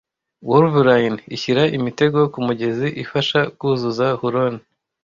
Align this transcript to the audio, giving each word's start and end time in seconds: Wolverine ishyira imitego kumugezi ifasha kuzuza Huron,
Wolverine 0.49 1.17
ishyira 1.35 1.63
imitego 1.77 2.19
kumugezi 2.33 2.87
ifasha 3.03 3.39
kuzuza 3.57 4.05
Huron, 4.19 4.55